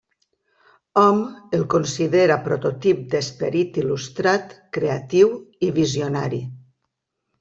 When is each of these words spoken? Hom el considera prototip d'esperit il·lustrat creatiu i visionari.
Hom 1.01 1.19
el 1.57 1.65
considera 1.73 2.37
prototip 2.47 3.03
d'esperit 3.11 3.77
il·lustrat 3.83 4.57
creatiu 4.79 5.31
i 5.69 5.71
visionari. 5.77 6.41